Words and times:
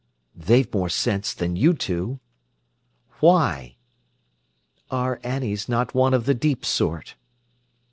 "They've 0.35 0.73
more 0.73 0.89
sense 0.89 1.31
than 1.31 1.55
you 1.55 1.75
two." 1.75 2.19
"Why?" 3.19 3.75
"Our 4.89 5.19
Annie's 5.23 5.69
not 5.69 5.93
one 5.93 6.15
of 6.15 6.25
the 6.25 6.33
deep 6.33 6.65
sort." 6.65 7.13